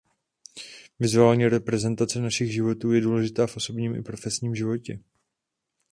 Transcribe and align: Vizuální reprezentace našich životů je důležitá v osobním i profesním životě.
Vizuální 0.99 1.47
reprezentace 1.47 2.19
našich 2.21 2.53
životů 2.53 2.91
je 2.91 3.01
důležitá 3.01 3.47
v 3.47 3.57
osobním 3.57 3.95
i 3.95 4.01
profesním 4.03 4.55
životě. 4.55 4.99